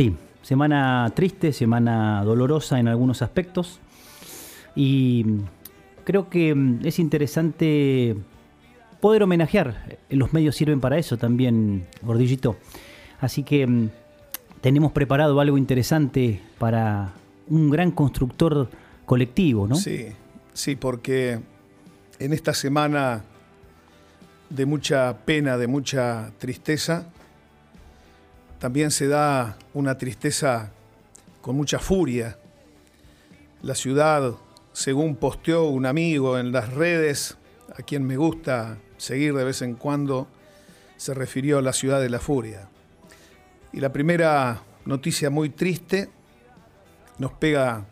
Sí, 0.00 0.14
semana 0.42 1.10
triste, 1.12 1.52
semana 1.52 2.22
dolorosa 2.22 2.78
en 2.78 2.86
algunos 2.86 3.20
aspectos 3.20 3.80
y 4.76 5.26
creo 6.04 6.30
que 6.30 6.54
mm, 6.54 6.86
es 6.86 7.00
interesante 7.00 8.14
poder 9.00 9.24
homenajear. 9.24 9.98
Los 10.10 10.32
medios 10.32 10.54
sirven 10.54 10.80
para 10.80 10.98
eso 10.98 11.16
también, 11.16 11.88
Gordillito. 12.00 12.58
Así 13.20 13.42
que 13.42 13.66
mm, 13.66 13.90
tenemos 14.60 14.92
preparado 14.92 15.40
algo 15.40 15.58
interesante 15.58 16.42
para 16.60 17.12
un 17.48 17.68
gran 17.68 17.90
constructor 17.90 18.68
colectivo, 19.04 19.66
¿no? 19.66 19.74
Sí, 19.74 20.06
sí, 20.52 20.76
porque 20.76 21.40
en 22.20 22.32
esta 22.32 22.54
semana 22.54 23.24
de 24.48 24.64
mucha 24.64 25.16
pena, 25.24 25.58
de 25.58 25.66
mucha 25.66 26.30
tristeza, 26.38 27.08
también 28.58 28.90
se 28.90 29.06
da 29.06 29.56
una 29.72 29.96
tristeza 29.98 30.72
con 31.40 31.56
mucha 31.56 31.78
furia. 31.78 32.38
La 33.62 33.74
ciudad, 33.74 34.34
según 34.72 35.16
posteó 35.16 35.64
un 35.64 35.86
amigo 35.86 36.38
en 36.38 36.52
las 36.52 36.72
redes, 36.72 37.36
a 37.76 37.82
quien 37.82 38.04
me 38.04 38.16
gusta 38.16 38.78
seguir 38.96 39.34
de 39.34 39.44
vez 39.44 39.62
en 39.62 39.74
cuando, 39.74 40.28
se 40.96 41.14
refirió 41.14 41.58
a 41.58 41.62
la 41.62 41.72
ciudad 41.72 42.00
de 42.00 42.10
la 42.10 42.18
furia. 42.18 42.68
Y 43.72 43.80
la 43.80 43.92
primera 43.92 44.62
noticia 44.84 45.30
muy 45.30 45.50
triste 45.50 46.10
nos 47.18 47.32
pega 47.32 47.86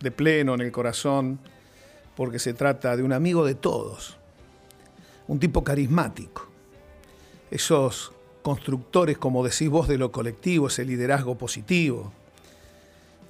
de 0.00 0.10
pleno 0.10 0.54
en 0.54 0.60
el 0.60 0.72
corazón 0.72 1.38
porque 2.16 2.38
se 2.38 2.54
trata 2.54 2.96
de 2.96 3.02
un 3.02 3.12
amigo 3.12 3.44
de 3.44 3.54
todos, 3.54 4.16
un 5.28 5.38
tipo 5.38 5.62
carismático. 5.62 6.48
Esos 7.50 8.12
constructores, 8.44 9.16
como 9.16 9.42
decís 9.42 9.70
vos, 9.70 9.88
de 9.88 9.96
lo 9.96 10.12
colectivo, 10.12 10.66
ese 10.66 10.84
liderazgo 10.84 11.38
positivo. 11.38 12.12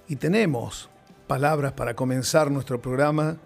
Y 0.08 0.16
tenemos 0.16 0.88
palabras 1.28 1.72
para 1.72 1.94
comenzar 1.94 2.50
nuestro 2.50 2.82
programa 2.82 3.36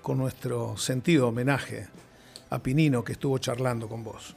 con 0.00 0.16
nuestro 0.16 0.78
sentido 0.78 1.28
homenaje 1.28 1.86
a 2.48 2.60
Pinino 2.60 3.04
que 3.04 3.12
estuvo 3.12 3.36
charlando 3.36 3.88
con 3.88 4.04
vos. 4.04 4.34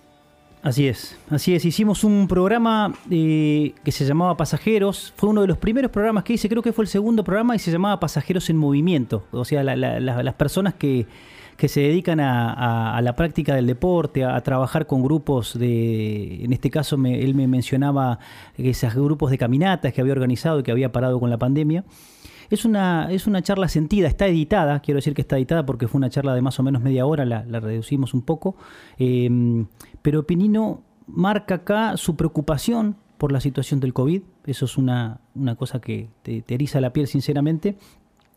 Así 0.64 0.86
es, 0.86 1.18
así 1.30 1.56
es. 1.56 1.64
Hicimos 1.64 2.04
un 2.04 2.28
programa 2.28 2.94
eh, 3.10 3.74
que 3.86 3.92
se 3.94 4.04
llamaba 4.04 4.36
Pasajeros. 4.36 5.14
Fue 5.16 5.30
uno 5.30 5.40
de 5.40 5.48
los 5.48 5.58
primeros 5.58 5.92
programas 5.92 6.26
que 6.26 6.34
hice, 6.34 6.50
creo 6.50 6.62
que 6.62 6.74
fue 6.74 6.84
el 6.84 6.90
segundo 6.90 7.24
programa 7.24 7.56
y 7.56 7.60
se 7.60 7.72
llamaba 7.72 8.02
Pasajeros 8.02 8.50
en 8.50 8.58
Movimiento. 8.58 9.24
O 9.32 9.46
sea, 9.46 9.64
las 9.64 10.36
personas 10.36 10.74
que, 10.74 11.08
que 11.62 11.67
se 11.67 11.81
dedican 11.81 12.20
a, 12.20 13.00
la 13.04 13.16
práctica 13.16 13.54
del 13.54 13.67
deporte, 13.67 14.26
a, 14.26 14.42
trabajar 14.42 14.88
con 14.88 15.04
grupos 15.04 15.59
de, 15.59 16.44
en 16.44 16.53
este 16.53 16.72
caso 16.72 16.95
él 17.06 17.36
me 17.36 17.48
mencionaba 17.48 18.18
esos 18.58 18.95
grupos 18.95 19.30
de 19.30 19.38
caminatas 19.38 19.94
que 19.94 20.02
había 20.02 20.14
organizado 20.14 20.59
y 20.59 20.64
que 20.64 20.72
había 20.72 20.92
parado 20.92 21.20
con 21.20 21.30
la 21.30 21.38
pandemia. 21.38 21.84
Es 22.50 22.66
una, 22.66 23.12
es 23.12 23.28
una 23.28 23.44
charla 23.44 23.68
sentida, 23.68 24.08
está 24.08 24.26
editada, 24.26 24.80
quiero 24.80 24.98
decir 24.98 25.14
que 25.14 25.22
está 25.22 25.38
editada 25.38 25.64
porque 25.64 25.88
fue 25.88 26.00
una 26.00 26.09
charla 26.09 26.34
de 26.34 26.42
más 26.42 26.59
o 26.59 26.64
menos 26.64 26.81
media 26.81 27.06
hora, 27.06 27.26
la, 27.26 27.44
reducimos 27.44 28.16
un 28.16 28.23
poco, 28.23 28.56
em, 28.98 29.68
pero 30.02 30.25
Pinino 30.25 30.81
marca 31.06 31.53
acá 31.53 31.96
su 31.96 32.16
preocupación 32.16 32.96
por 33.20 33.31
la 33.31 33.40
situación 33.40 33.80
del 33.80 33.94
COVID, 33.94 34.23
eso 34.48 34.66
es 34.66 34.80
una, 34.80 35.20
una 35.36 35.53
cosa 35.53 35.80
que 35.80 36.09
te, 36.23 36.42
te 36.42 36.56
eriza 36.56 36.81
la 36.81 36.92
piel 36.92 37.06
sinceramente, 37.06 37.78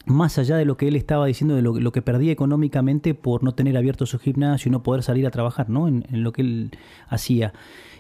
más 0.07 0.39
allá 0.39 0.57
de 0.57 0.65
lo 0.65 0.77
que 0.77 0.89
él 0.89 0.97
estaba 0.97 1.27
diciendo, 1.27 1.55
de 1.55 1.63
lo, 1.63 1.93
que 1.93 2.03
perdía 2.03 2.33
económicamente 2.33 3.15
por 3.15 3.43
no 3.43 3.53
tener 3.55 3.77
abierto 3.77 4.07
su 4.07 4.19
gimnasio 4.19 4.69
y 4.69 4.73
no 4.73 4.83
poder 4.83 5.03
salir 5.03 5.27
a 5.27 5.31
trabajar, 5.31 5.71
¿no? 5.71 5.89
En, 5.89 6.05
lo 6.11 6.33
que 6.33 6.43
él 6.43 6.71
hacía. 7.09 7.53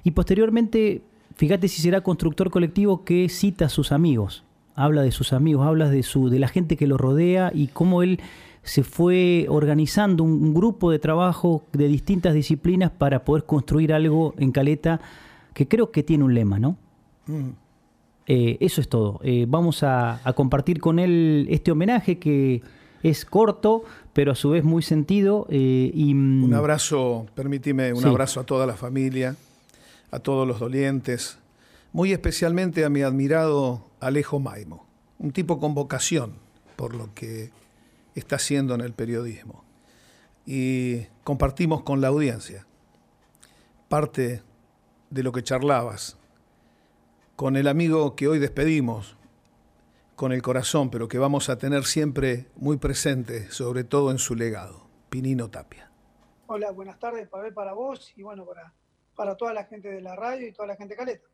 Y 0.02 0.10
posteriormente, 0.10 1.02
fíjate 1.34 1.68
si 1.68 1.80
será 1.80 2.02
constructor 2.02 2.50
colectivo 2.50 3.04
que 3.04 3.28
cita 3.28 3.66
a 3.66 3.68
sus 3.68 3.92
amigos, 3.92 4.44
habla 4.74 5.02
de 5.02 5.12
sus 5.12 5.32
amigos, 5.32 5.66
habla 5.66 5.88
de, 5.88 6.02
su, 6.02 6.28
de 6.28 6.38
la 6.38 6.48
gente 6.48 6.76
que 6.76 6.86
lo 6.86 6.98
rodea 6.98 7.50
y 7.54 7.68
cómo 7.68 8.02
él 8.02 8.20
se 8.62 8.82
fue 8.82 9.46
organizando 9.48 10.24
un, 10.24 10.54
grupo 10.54 10.90
de 10.90 10.98
trabajo 10.98 11.64
de 11.72 11.86
distintas 11.86 12.34
disciplinas 12.34 12.90
para 12.90 13.24
poder 13.24 13.44
construir 13.44 13.92
algo 13.92 14.34
en 14.38 14.52
Caleta 14.52 15.00
que 15.52 15.68
creo 15.68 15.90
que 15.90 16.02
tiene 16.02 16.24
un 16.24 16.34
lema, 16.34 16.58
¿no? 16.58 16.76
Mm. 17.26 17.63
Eh, 18.26 18.56
eso 18.60 18.80
es 18.80 18.88
todo. 18.88 19.20
Eh, 19.22 19.44
vamos 19.48 19.82
a, 19.82 20.20
compartir 20.34 20.80
con 20.80 20.98
él 20.98 21.46
este 21.50 21.72
homenaje 21.72 22.18
que 22.18 22.62
es 23.02 23.24
corto, 23.24 23.84
pero 24.12 24.32
a 24.32 24.34
su 24.34 24.50
vez 24.50 24.64
muy 24.64 24.82
sentido. 24.82 25.46
Eh, 25.50 25.90
y, 25.94 26.14
mm, 26.14 26.44
un 26.44 26.54
abrazo, 26.54 27.26
permíteme, 27.34 27.92
un 27.92 28.04
abrazo 28.04 28.40
a 28.40 28.44
toda 28.44 28.66
la 28.66 28.74
familia, 28.74 29.36
a 30.10 30.18
todos 30.18 30.48
los 30.48 30.58
dolientes, 30.58 31.38
muy 31.92 32.12
especialmente 32.12 32.84
a 32.84 32.88
mi 32.88 33.02
admirado 33.02 33.84
Alejo 34.00 34.40
Maimo, 34.40 34.86
un 35.18 35.32
tipo 35.32 35.60
con 35.60 35.74
vocación 35.74 36.32
por 36.76 36.94
lo 36.94 37.12
que 37.14 37.50
está 38.14 38.36
haciendo 38.36 38.74
en 38.74 38.80
el 38.80 38.92
periodismo. 38.92 39.64
Y 40.46 41.02
compartimos 41.24 41.82
con 41.82 42.00
la 42.00 42.08
audiencia 42.08 42.66
parte 43.88 44.42
de 45.10 45.22
lo 45.22 45.32
que 45.32 45.42
charlabas 45.42 46.18
con 47.36 47.56
el 47.56 47.66
amigo 47.66 48.14
que 48.14 48.28
hoy 48.28 48.38
despedimos, 48.38 49.16
con 50.14 50.32
el 50.32 50.40
corazón, 50.40 50.90
pero 50.90 51.08
que 51.08 51.18
vamos 51.18 51.48
a 51.48 51.58
tener 51.58 51.84
siempre 51.84 52.46
muy 52.54 52.76
presente, 52.76 53.50
sobre 53.50 53.82
todo 53.82 54.12
en 54.12 54.18
su 54.18 54.36
legado, 54.36 54.86
Pinino 55.08 55.50
Tapia. 55.50 55.90
Hola, 56.46 56.70
buenas 56.70 56.98
tardes, 57.00 57.28
Pavel, 57.28 57.52
para 57.52 57.72
vos 57.72 58.12
y 58.16 58.22
bueno, 58.22 58.44
para, 58.44 58.72
para 59.16 59.36
toda 59.36 59.52
la 59.52 59.64
gente 59.64 59.88
de 59.88 60.00
la 60.00 60.14
radio 60.14 60.46
y 60.46 60.52
toda 60.52 60.68
la 60.68 60.76
gente 60.76 60.94
de 60.94 60.98
Caleta. 60.98 61.26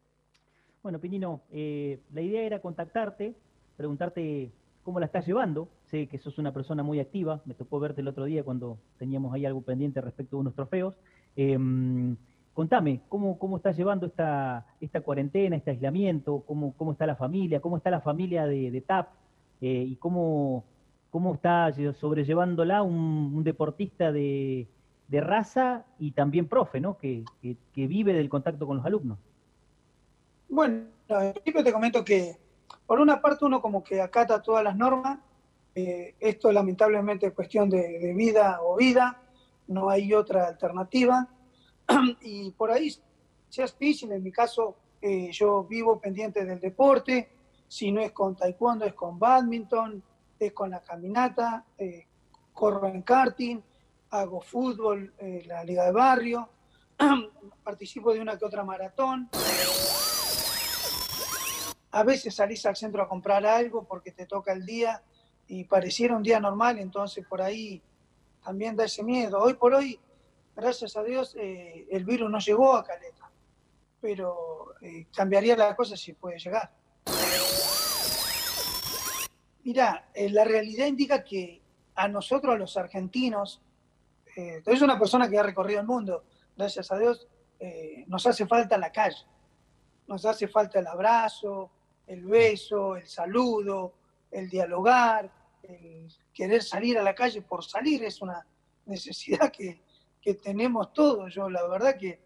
Bueno, 0.83 0.99
Pinino, 0.99 1.43
eh, 1.51 2.01
la 2.13 2.23
idea 2.23 2.43
era 2.43 2.61
contactarte, 2.61 3.35
preguntarte 3.77 4.51
cómo 4.83 5.01
la 5.01 5.07
estás 5.07 5.27
llevando. 5.27 5.69
Sé 5.91 6.07
que 6.07 6.17
sos 6.17 6.39
una 6.39 6.55
persona 6.55 6.83
muy 6.83 7.01
activa, 7.01 7.43
me 7.45 7.53
tocó 7.53 7.79
verte 7.79 8.01
el 8.01 8.09
otro 8.09 8.25
día 8.25 8.43
cuando 8.43 8.79
teníamos 8.99 9.35
ahí 9.35 9.45
algo 9.45 9.61
pendiente 9.61 10.01
respecto 10.01 10.39
a 10.39 10.41
unos 10.41 10.55
trofeos. 10.55 10.95
Em, 11.37 12.17
Contame, 12.55 13.01
¿cómo, 13.09 13.39
cómo 13.39 13.57
estás 13.57 13.77
llevando 13.77 14.07
esta, 14.07 14.67
esta 14.81 15.01
cuarentena, 15.01 15.57
este 15.57 15.71
aislamiento? 15.71 16.43
¿Cómo, 16.47 16.75
¿Cómo 16.77 16.93
está 16.93 17.07
la 17.07 17.15
familia? 17.15 17.61
¿Cómo 17.61 17.77
está 17.77 17.91
la 17.91 18.01
familia 18.01 18.47
de, 18.47 18.83
TAP? 18.85 19.09
Eh, 19.61 19.85
¿Y 19.89 19.97
cómo, 19.97 20.65
cómo 21.11 21.35
está 21.35 21.73
sobrellevándola 21.95 22.83
un, 22.83 23.45
deportista 23.45 24.11
de, 24.11 24.67
raza 25.09 25.85
y 25.99 26.11
también 26.13 26.49
profe, 26.49 26.81
¿no? 26.81 26.99
Que, 26.99 27.25
vive 27.75 28.13
del 28.13 28.29
contacto 28.29 28.67
con 28.67 28.79
los 28.79 28.87
alumnos? 28.87 29.19
Bueno, 30.49 30.87
al 31.09 31.33
principio 31.33 31.63
te 31.63 31.73
comento 31.73 32.05
que 32.05 32.37
por 32.85 32.99
una 33.01 33.21
parte 33.21 33.45
uno 33.45 33.63
como 33.63 33.85
que 33.85 34.01
acata 34.01 34.43
todas 34.43 34.65
las 34.65 34.77
normas, 34.77 35.21
eh, 35.77 36.17
esto 36.19 36.51
lamentablemente 36.51 37.29
es 37.29 37.33
cuestión 37.33 37.71
de, 37.71 38.01
de 38.01 38.13
vida 38.13 38.59
o 38.61 38.77
vida, 38.77 39.23
no 39.69 39.89
hay 39.89 40.13
otra 40.13 40.49
alternativa 40.49 41.29
y 42.23 42.51
por 42.53 42.71
ahí 42.71 42.95
sea 43.49 43.67
difícil, 43.67 44.13
en 44.13 44.23
mi 44.23 44.33
caso 44.33 44.77
eh, 45.01 45.31
yo 45.33 45.65
vivo 45.65 45.99
pendiente 45.99 46.45
del 46.45 46.61
deporte, 46.61 47.31
si 47.67 47.93
no 47.93 48.01
es 48.01 48.13
con 48.13 48.37
taekwondo 48.37 48.85
es 48.85 48.95
con 48.95 49.19
badminton, 49.19 50.03
es 50.39 50.53
con 50.53 50.71
la 50.71 50.81
caminata, 50.81 51.65
eh, 51.79 52.07
corro 52.53 52.87
en 52.89 53.03
karting, 53.03 53.61
hago 54.11 54.41
fútbol, 54.41 55.13
eh, 55.19 55.45
la 55.47 55.65
liga 55.65 55.85
de 55.85 55.93
barrio, 55.93 56.49
participo 57.65 58.13
de 58.13 58.21
una 58.21 58.39
que 58.39 58.45
otra 58.45 58.65
maratón. 58.65 59.29
A 61.93 62.05
veces 62.05 62.35
salís 62.35 62.65
al 62.67 62.77
centro 62.77 63.03
a 63.03 63.09
comprar 63.09 63.45
algo 63.45 63.85
porque 63.85 64.13
te 64.13 64.27
toca 64.27 64.53
el 64.53 64.65
día 64.65 65.03
y 65.49 65.65
pareciera 65.65 66.17
un 66.17 66.23
día 66.23 66.39
normal, 66.39 66.79
entonces 66.79 67.27
por 67.27 67.43
ahí 67.43 67.83
también 68.45 68.77
da 68.77 68.85
ese 68.85 69.03
miedo. 69.03 69.39
Hoy 69.41 69.55
por 69.55 69.75
hoy 69.75 69.99
gracias 70.55 70.97
a 70.97 71.03
Dios, 71.03 71.35
eh, 71.39 71.87
el 71.91 72.05
virus 72.05 72.31
no 72.31 72.39
llegó 72.39 72.75
a 72.75 72.85
Caleta, 72.85 73.31
pero 74.01 74.75
eh, 74.81 75.07
cambiaría 75.15 75.57
la 75.57 75.75
cosa 75.77 75.97
si 75.97 76.13
puede 76.13 76.39
llegar. 76.39 76.71
Mira, 79.65 80.09
eh, 80.15 80.31
la 80.31 80.45
realidad 80.45 80.87
indica 80.87 81.23
que 81.23 81.61
a 81.95 82.09
nosotros, 82.09 82.59
los 82.59 82.77
argentinos, 82.77 83.61
es 84.37 84.81
una 84.81 84.99
persona 84.99 85.29
que 85.29 85.39
ha 85.39 85.43
recorrido 85.43 85.81
el 85.81 85.87
mundo, 85.87 86.25
gracias 86.57 86.91
a 86.93 86.99
Dios, 86.99 87.27
nos 88.07 88.25
hace 88.27 88.47
falta 88.47 88.79
la 88.79 88.91
calle, 88.91 89.27
nos 90.07 90.25
hace 90.25 90.47
falta 90.49 90.79
el 90.79 90.87
abrazo, 90.87 91.71
el 92.07 92.25
beso, 92.25 92.97
el 92.97 93.07
saludo, 93.07 93.93
el 94.31 94.49
dialogar, 94.49 95.31
el 95.65 96.09
querer 96.33 96.63
salir 96.63 96.97
a 96.97 97.03
la 97.03 97.15
calle 97.15 97.43
por 97.43 97.65
salir 97.65 98.05
es 98.05 98.23
una 98.23 98.47
necesidad 98.87 99.51
que, 99.53 99.81
que 100.21 100.35
tenemos 100.35 100.93
todos. 100.93 101.33
Yo 101.35 101.49
la 101.49 101.67
verdad 101.67 101.97
que 101.97 102.21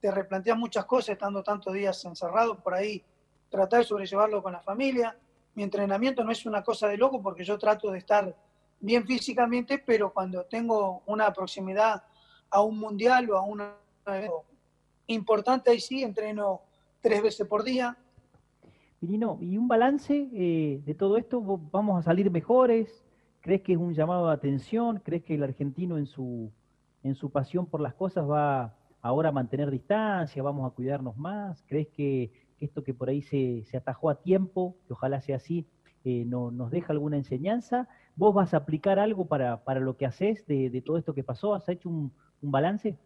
te 0.00 0.10
replanteas 0.10 0.58
muchas 0.58 0.84
cosas 0.84 1.10
estando 1.10 1.42
tantos 1.42 1.72
días 1.72 2.04
encerrado 2.04 2.58
por 2.58 2.74
ahí, 2.74 3.02
tratar 3.50 3.80
de 3.80 3.84
sobrellevarlo 3.84 4.42
con 4.42 4.52
la 4.52 4.60
familia. 4.60 5.16
Mi 5.54 5.62
entrenamiento 5.62 6.24
no 6.24 6.32
es 6.32 6.44
una 6.46 6.62
cosa 6.62 6.88
de 6.88 6.96
loco 6.96 7.22
porque 7.22 7.44
yo 7.44 7.58
trato 7.58 7.90
de 7.90 7.98
estar 7.98 8.34
bien 8.80 9.06
físicamente, 9.06 9.78
pero 9.78 10.12
cuando 10.12 10.44
tengo 10.44 11.02
una 11.06 11.32
proximidad 11.32 12.02
a 12.50 12.62
un 12.62 12.78
mundial 12.78 13.30
o 13.30 13.36
a 13.36 13.42
una 13.42 13.76
importante, 15.06 15.70
ahí 15.70 15.80
sí 15.80 16.02
entreno 16.02 16.62
tres 17.00 17.22
veces 17.22 17.46
por 17.46 17.62
día. 17.62 17.96
Pirino, 18.98 19.38
¿y 19.40 19.56
un 19.56 19.68
balance 19.68 20.28
eh, 20.32 20.80
de 20.84 20.94
todo 20.94 21.16
esto? 21.16 21.40
¿Vamos 21.70 21.98
a 21.98 22.02
salir 22.02 22.30
mejores? 22.30 23.04
¿Crees 23.40 23.62
que 23.62 23.72
es 23.72 23.78
un 23.78 23.94
llamado 23.94 24.28
de 24.28 24.34
atención? 24.34 25.00
¿Crees 25.04 25.24
que 25.24 25.34
el 25.34 25.42
argentino 25.42 25.98
en 25.98 26.06
su, 26.06 26.50
en 27.02 27.14
su 27.14 27.30
pasión 27.30 27.66
por 27.66 27.80
las 27.80 27.94
cosas 27.94 28.28
va 28.28 28.76
ahora 29.00 29.30
a 29.30 29.32
mantener 29.32 29.70
distancia? 29.70 30.42
¿Vamos 30.42 30.70
a 30.70 30.74
cuidarnos 30.74 31.16
más? 31.16 31.62
¿Crees 31.66 31.88
que, 31.88 32.30
esto 32.60 32.84
que 32.84 32.94
por 32.94 33.08
ahí 33.08 33.22
se, 33.22 33.64
atajó 33.76 34.10
a 34.10 34.22
tiempo, 34.22 34.76
que 34.86 34.92
ojalá 34.92 35.20
sea 35.20 35.36
así, 35.36 35.66
eh, 36.04 36.24
no, 36.26 36.50
nos 36.50 36.70
deja 36.70 36.92
alguna 36.92 37.16
enseñanza? 37.16 37.88
¿Vos 38.14 38.34
vas 38.34 38.54
a 38.54 38.58
aplicar 38.58 38.98
algo 38.98 39.26
para, 39.26 39.60
lo 39.80 39.96
que 39.96 40.06
haces 40.06 40.46
de, 40.46 40.82
todo 40.84 40.98
esto 40.98 41.14
que 41.14 41.24
pasó? 41.24 41.54
¿Has 41.54 41.68
hecho 41.68 41.88
un, 41.88 42.12
balance? 42.40 42.96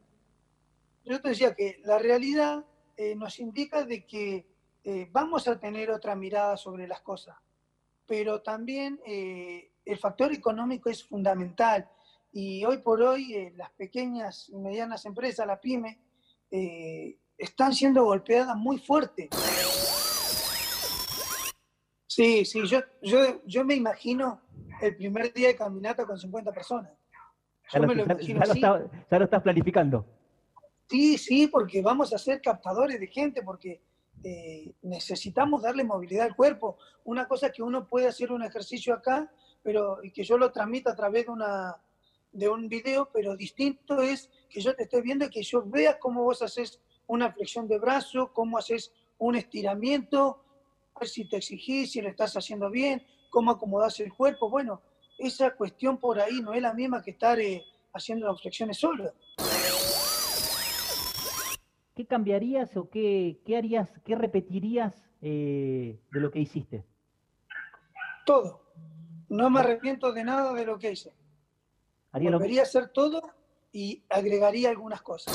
Yo 1.05 1.21
te 1.21 1.29
decía 1.29 1.55
que 1.55 1.81
la 1.85 1.99
realidad 1.99 2.65
eh, 2.97 3.15
nos 3.15 3.39
indica 3.39 3.85
de 3.85 4.07
que 4.07 4.47
eh, 4.83 5.09
vamos 5.13 5.47
a 5.47 5.59
tener 5.59 5.91
otra 5.91 6.17
mirada 6.17 6.57
sobre 6.57 6.89
las 6.89 7.01
cosas, 7.01 7.37
pero 8.07 8.41
también 8.41 9.01
el 9.05 9.99
factor 9.99 10.33
económico 10.33 10.89
es 10.89 11.05
fundamental 11.05 11.89
y 12.39 12.67
hoy 12.67 12.79
por 12.79 13.01
hoy 13.01 13.35
eh, 13.35 13.55
las 13.57 13.71
pequeñas 13.71 14.51
y 14.51 14.57
medianas 14.59 15.07
empresas, 15.07 15.47
la 15.47 15.59
pyme, 15.59 15.99
están 17.39 17.73
siendo 17.73 18.05
golpeadas 18.05 18.55
muy 18.57 18.79
fuerte. 18.79 19.31
Sí, 22.07 22.45
sí, 22.45 22.67
yo, 22.67 22.81
yo, 23.01 23.43
yo 23.47 23.65
me 23.65 23.75
imagino 23.75 24.43
el 24.83 24.97
primer 24.97 25.33
día 25.33 25.49
de 25.49 25.57
caminata 25.57 26.05
con 26.05 26.19
50 26.19 26.53
personas. 26.53 26.93
ya, 27.73 27.79
lo, 27.81 27.95
ya 27.95 29.19
lo 29.19 29.25
estás 29.25 29.43
planificando. 29.43 30.07
Sí, 30.91 31.17
sí, 31.17 31.47
porque 31.47 31.81
vamos 31.81 32.13
a 32.13 32.19
ser 32.19 32.43
captadores 32.43 33.01
de 33.01 33.07
gente, 33.07 33.43
porque 33.43 33.83
eh, 34.23 34.75
necesitamos 34.83 35.63
darle 35.63 35.85
movilidad 35.85 36.27
al 36.27 36.37
cuerpo. 36.37 36.77
Una 37.05 37.27
cosa 37.27 37.51
que 37.51 37.63
uno 37.63 37.87
puede 37.87 38.09
hacer 38.09 38.31
un 38.31 38.43
ejercicio 38.43 38.93
acá, 38.93 39.33
pero 39.63 40.03
y 40.03 40.11
que 40.11 40.23
yo 40.23 40.37
lo 40.37 40.53
transmita 40.53 40.93
a 40.93 40.97
través 40.97 41.27
de, 41.27 41.33
una, 41.33 41.77
de 42.37 42.49
un 42.49 42.69
video, 42.69 43.09
pero 43.13 43.37
distinto 43.37 44.01
es 44.01 44.31
que 44.49 44.61
yo 44.61 44.75
te 44.75 44.85
esté 44.85 45.01
viendo 45.01 45.25
y 45.25 45.31
que 45.31 45.43
yo 45.43 45.63
vea 45.65 45.99
cómo 45.99 46.23
vos 46.23 46.43
haces 46.43 46.81
una 47.07 47.33
flexión 47.33 47.69
de 47.69 47.79
brazo, 47.79 48.33
cómo 48.33 48.59
haces 48.59 48.93
un 49.19 49.37
estiramiento, 49.37 50.43
a 50.95 51.01
ver 51.01 51.09
si 51.09 51.29
te 51.29 51.37
exigís, 51.37 51.93
si 51.93 52.01
lo 52.01 52.09
estás 52.09 52.37
haciendo 52.37 52.71
bien, 52.71 53.03
cómo 53.31 53.51
acomodás 53.51 53.99
el 54.01 54.13
cuerpo. 54.13 54.51
Bueno, 54.51 54.83
esa 55.19 55.55
cuestión 55.55 55.99
por 55.99 56.21
ahí 56.21 56.41
no 56.41 56.53
es 56.53 56.63
la 56.63 56.75
misma 56.75 57.03
que 57.03 57.13
estar 57.13 57.39
eh, 57.41 57.65
haciendo 57.93 58.27
las 58.27 58.41
flexiones 58.41 58.79
solo. 58.79 59.13
¿qué 61.97 62.07
cambiarías 62.07 62.77
o 62.77 62.91
qué, 62.91 63.41
harías, 63.57 63.91
qué 64.05 64.15
repetirías 64.15 64.95
eh, 65.23 65.99
de 66.13 66.21
lo 66.21 66.31
que 66.31 66.41
hiciste? 66.41 66.85
Todo. 68.27 68.63
No 69.31 69.49
me 69.51 69.61
arrepiento 69.61 70.13
de 70.13 70.23
nada 70.23 70.53
de 70.53 70.67
lo 70.67 70.79
que 70.79 70.93
hice. 70.93 71.13
Haría 72.17 72.31
Volvería 72.31 72.61
a 72.63 72.65
hacer 72.65 72.89
todo 72.89 73.21
y 73.73 74.03
agregaría 74.09 74.71
algunas 74.71 75.03
cosas. 75.03 75.35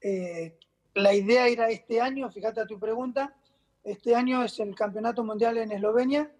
Eh, 0.00 0.56
la 0.94 1.12
idea 1.12 1.48
era 1.48 1.68
este 1.70 2.00
año, 2.00 2.30
fíjate 2.30 2.60
a 2.60 2.66
tu 2.66 2.78
pregunta, 2.78 3.34
este 3.82 4.14
año 4.14 4.44
es 4.44 4.60
el 4.60 4.76
Campeonato 4.76 5.24
Mundial 5.24 5.58
en 5.58 5.72
Eslovenia 5.72 6.30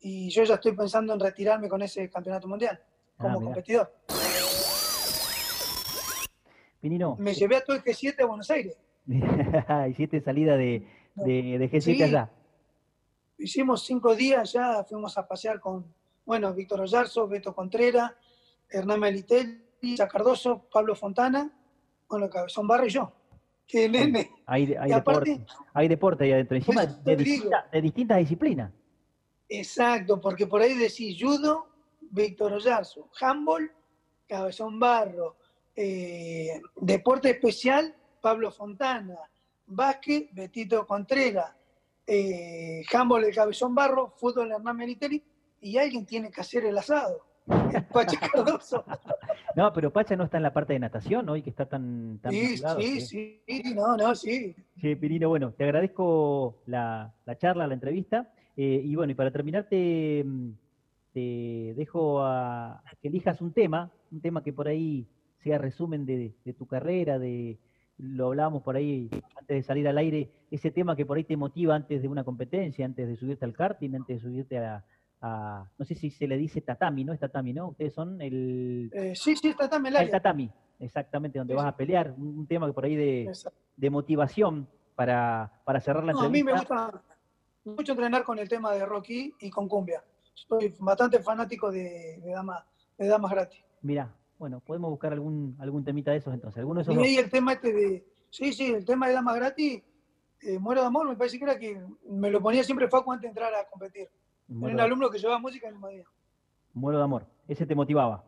y 0.00 0.28
yo 0.28 0.44
ya 0.44 0.54
estoy 0.54 0.76
pensando 0.76 1.12
en 1.14 1.18
retirarme 1.18 1.68
con 1.68 1.82
ese 1.82 2.08
Campeonato 2.08 2.46
Mundial 2.46 2.80
como 3.16 3.40
ah, 3.40 3.42
competidor. 3.42 3.92
Me 7.18 7.34
llevé 7.34 7.56
a 7.56 7.64
todo 7.64 7.74
el 7.74 7.82
G7 7.82 8.22
a 8.22 8.26
Buenos 8.26 8.48
Aires. 8.52 8.78
Hiciste 9.90 10.20
salida 10.20 10.56
de, 10.56 10.86
de, 11.16 11.70
G7 11.72 12.04
allá. 12.04 12.30
Hicimos 13.36 13.84
cinco 13.84 14.14
días 14.14 14.52
ya, 14.52 14.84
fuimos 14.84 15.18
a 15.18 15.26
pasear 15.26 15.58
con, 15.58 15.84
bueno, 16.28 16.52
Víctor 16.52 16.82
Ollarzo, 16.82 17.26
Beto 17.26 17.54
Contreras, 17.54 18.12
Hernán 18.68 19.00
Melitelli, 19.00 19.96
Cardoso, 19.96 20.68
Pablo 20.70 20.94
Fontana, 20.94 21.50
bueno, 22.06 22.28
Cabezón 22.28 22.68
Barra 22.68 22.84
y 22.86 22.90
yo. 22.90 23.10
Que 23.66 23.88
nene. 23.88 24.30
Hay, 24.44 24.74
hay 24.78 24.90
deporte, 24.92 25.40
hay 25.72 25.88
deporte 25.88 26.24
ahí 26.24 26.32
adentro, 26.32 26.58
encima 26.58 26.84
de, 26.84 27.16
de, 27.72 27.80
distintas 27.80 28.18
disciplinas. 28.18 28.70
Exacto, 29.48 30.20
porque 30.20 30.46
por 30.46 30.60
ahí 30.60 30.74
decís 30.74 31.16
judo, 31.18 31.66
Víctor 32.10 32.52
Ollarzo, 32.52 33.08
handball, 33.18 33.72
Cabezón 34.26 34.78
Barro, 34.78 35.36
eh, 35.74 36.60
deporte 36.76 37.30
especial, 37.30 37.94
Pablo 38.20 38.52
Fontana, 38.52 39.16
básquet, 39.66 40.28
Betito 40.32 40.86
Contreras, 40.86 41.56
eh, 42.06 42.84
handball 42.92 43.24
el 43.24 43.34
Cabezón 43.34 43.74
Barro, 43.74 44.12
fútbol 44.14 44.52
Hernán 44.52 44.76
Meniteri, 44.76 45.24
y 45.60 45.78
alguien 45.78 46.06
tiene 46.06 46.30
que 46.30 46.40
hacer 46.40 46.64
el 46.64 46.78
asado. 46.78 47.24
Pacha 47.92 48.18
Cardoso. 48.32 48.84
No, 49.56 49.72
pero 49.72 49.92
Pacha 49.92 50.16
no 50.16 50.24
está 50.24 50.36
en 50.36 50.42
la 50.42 50.52
parte 50.52 50.74
de 50.74 50.78
natación 50.78 51.28
hoy, 51.28 51.42
que 51.42 51.50
está 51.50 51.66
tan... 51.66 52.18
tan 52.18 52.32
sí, 52.32 52.58
sí, 53.00 53.42
sí, 53.46 53.62
no, 53.74 53.96
no, 53.96 54.14
sí. 54.14 54.54
Sí, 54.80 54.94
Pirino, 54.96 55.28
bueno, 55.28 55.52
te 55.52 55.64
agradezco 55.64 56.62
la, 56.66 57.14
charla, 57.38 57.66
la 57.66 57.74
entrevista. 57.74 58.30
Eh, 58.56 58.82
y 58.84 58.94
bueno, 58.94 59.12
y 59.12 59.14
para 59.14 59.30
terminar 59.30 59.68
te, 59.68 60.24
te 61.12 61.74
dejo 61.76 62.22
a 62.22 62.82
que 63.00 63.08
elijas 63.08 63.40
un 63.40 63.52
tema, 63.52 63.90
un 64.10 64.20
tema 64.20 64.42
que 64.42 64.52
por 64.52 64.68
ahí 64.68 65.06
sea 65.42 65.58
resumen 65.58 66.04
de, 66.04 66.34
tu 66.56 66.66
carrera, 66.66 67.18
de 67.18 67.58
lo 67.96 68.26
hablábamos 68.26 68.62
por 68.62 68.76
ahí 68.76 69.08
antes 69.36 69.56
de 69.56 69.62
salir 69.62 69.88
al 69.88 69.98
aire, 69.98 70.30
ese 70.50 70.70
tema 70.70 70.94
que 70.94 71.06
por 71.06 71.16
ahí 71.16 71.24
te 71.24 71.36
motiva 71.36 71.74
antes 71.74 72.02
de 72.02 72.08
una 72.08 72.24
competencia, 72.24 72.84
antes 72.84 73.08
de 73.08 73.16
subirte 73.16 73.44
al 73.44 73.54
karting, 73.54 73.94
antes 73.94 74.22
de 74.22 74.28
subirte 74.28 74.58
a, 74.58 74.84
no 75.22 75.84
sé 75.84 75.94
si 75.94 76.10
se 76.10 76.26
le 76.26 76.36
dice 76.36 76.60
tatami, 76.60 77.04
¿no? 77.04 77.12
Es 77.12 77.20
tatami, 77.20 77.52
¿no? 77.52 77.68
Ustedes 77.68 77.92
son 77.92 78.20
el... 78.20 78.90
Eh, 78.92 79.14
sí, 79.14 79.36
sí, 79.36 79.54
tatami, 79.54 79.88
el, 79.88 80.10
tatami, 80.10 80.50
exactamente, 80.78 81.38
donde 81.38 81.54
vas 81.54 81.66
a 81.66 81.76
pelear, 81.76 82.14
un, 82.16 82.46
tema 82.46 82.66
que 82.66 82.72
por 82.72 82.84
ahí 82.84 82.96
de, 82.96 83.32
de 83.76 83.90
motivación 83.90 84.68
para, 84.94 85.50
para 85.64 85.80
cerrar 85.80 86.04
la 86.04 86.12
entrevista. 86.12 86.38
A 86.38 86.44
mí 86.44 86.44
me 86.44 86.52
gusta 86.52 87.02
mucho 87.64 87.92
entrenar 87.92 88.24
con 88.24 88.38
el 88.38 88.48
tema 88.48 88.72
de 88.72 88.84
Rocky 88.86 89.34
y 89.40 89.50
con 89.50 89.68
cumbia. 89.68 90.02
Soy 90.34 90.74
bastante 90.78 91.20
fanático 91.20 91.70
de, 91.70 92.20
de 92.22 92.30
damas, 92.30 92.64
de 92.96 93.06
damas 93.06 93.30
gratis. 93.30 93.64
Mira, 93.82 94.12
bueno, 94.38 94.60
podemos 94.60 94.90
buscar 94.90 95.12
algún, 95.12 95.56
algún 95.58 95.84
temita 95.84 96.12
de 96.12 96.18
esos 96.18 96.32
entonces. 96.32 96.58
¿Alguno 96.58 96.82
de 96.82 96.82
esos 96.82 97.06
y 97.06 97.16
el 97.16 97.30
tema 97.30 97.54
este 97.54 97.72
de. 97.72 98.06
Sí, 98.30 98.52
sí, 98.52 98.66
el 98.66 98.84
tema 98.84 99.08
de 99.08 99.14
Damas 99.14 99.36
Gratis, 99.36 99.82
eh, 100.42 100.58
Muero 100.58 100.82
de 100.82 100.86
Amor, 100.86 101.08
me 101.08 101.16
parece 101.16 101.38
que 101.38 101.44
era 101.44 101.58
que 101.58 101.80
me 102.10 102.30
lo 102.30 102.42
ponía 102.42 102.62
siempre 102.62 102.88
Facu 102.88 103.10
antes 103.10 103.22
de 103.22 103.28
entrar 103.28 103.54
a 103.54 103.66
competir. 103.66 104.08
Era 104.48 104.74
un 104.74 104.80
alumno 104.80 105.10
que 105.10 105.18
llevaba 105.18 105.38
música 105.38 105.68
en 105.68 105.76
el 105.76 105.90
día. 105.90 106.04
Muero 106.74 106.98
de 106.98 107.04
Amor, 107.04 107.26
ese 107.46 107.66
te 107.66 107.74
motivaba. 107.74 108.24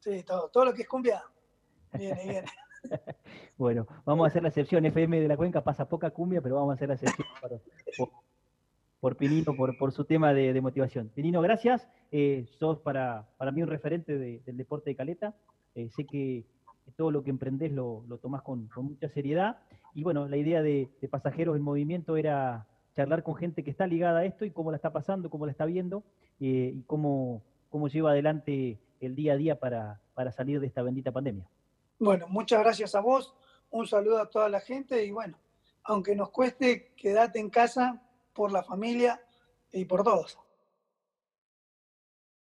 Sí, 0.00 0.22
todo, 0.22 0.48
todo 0.48 0.66
lo 0.66 0.74
que 0.74 0.82
es 0.82 0.88
cumbia. 0.88 1.22
Viene, 1.92 2.22
viene. 2.24 2.44
bueno, 3.58 3.86
vamos 4.04 4.24
a 4.24 4.28
hacer 4.28 4.42
la 4.42 4.48
excepción. 4.48 4.84
FM 4.84 5.20
de 5.20 5.28
la 5.28 5.36
Cuenca 5.36 5.62
pasa 5.62 5.88
poca 5.88 6.10
cumbia, 6.10 6.40
pero 6.40 6.56
vamos 6.56 6.72
a 6.72 6.74
hacer 6.74 6.88
la 6.88 6.94
excepción 6.94 7.28
para, 7.40 7.56
por 9.02 9.16
Pinino, 9.16 9.54
por, 9.56 9.76
por 9.78 9.90
su 9.90 10.04
tema 10.04 10.32
de, 10.32 10.60
motivación. 10.60 11.08
Pinino, 11.08 11.40
gracias. 11.40 11.88
Eh, 12.12 12.46
sos 12.58 12.78
para, 12.78 13.26
para 13.36 13.50
mí 13.50 13.60
un 13.60 13.68
referente 13.68 14.16
del 14.16 14.56
deporte 14.56 14.90
de 14.90 14.96
caleta. 14.96 15.34
Eh, 15.74 15.90
sé 15.90 16.06
que 16.06 16.44
todo 16.96 17.10
lo 17.10 17.24
que 17.24 17.30
emprendés 17.30 17.72
lo, 17.72 18.04
lo 18.06 18.18
tomás 18.18 18.42
con, 18.42 18.68
mucha 18.76 19.08
seriedad. 19.08 19.58
Y 19.94 20.04
bueno, 20.04 20.28
la 20.28 20.36
idea 20.36 20.62
de, 20.62 20.88
Pasajeros 21.10 21.56
en 21.56 21.62
Movimiento 21.62 22.16
era 22.16 22.68
charlar 22.94 23.22
con 23.22 23.34
gente 23.34 23.64
que 23.64 23.70
está 23.70 23.86
ligada 23.86 24.20
a 24.20 24.24
esto 24.24 24.44
y 24.44 24.50
cómo 24.50 24.70
la 24.70 24.76
está 24.76 24.92
pasando, 24.92 25.30
cómo 25.30 25.46
la 25.46 25.52
está 25.52 25.64
viendo 25.64 26.02
eh, 26.40 26.72
y 26.74 26.82
cómo, 26.82 27.42
cómo 27.70 27.88
lleva 27.88 28.10
adelante 28.10 28.78
el 29.00 29.14
día 29.14 29.32
a 29.32 29.36
día 29.36 29.58
para, 29.58 30.00
para 30.14 30.32
salir 30.32 30.60
de 30.60 30.66
esta 30.66 30.82
bendita 30.82 31.12
pandemia. 31.12 31.46
Bueno, 31.98 32.26
muchas 32.28 32.60
gracias 32.60 32.94
a 32.94 33.00
vos, 33.00 33.34
un 33.70 33.86
saludo 33.86 34.20
a 34.20 34.28
toda 34.28 34.48
la 34.48 34.60
gente 34.60 35.04
y 35.04 35.10
bueno, 35.10 35.38
aunque 35.84 36.14
nos 36.14 36.30
cueste, 36.30 36.92
quedate 36.96 37.38
en 37.38 37.50
casa, 37.50 38.02
por 38.32 38.52
la 38.52 38.62
familia 38.62 39.20
y 39.72 39.84
por 39.84 40.02
todos. 40.02 40.38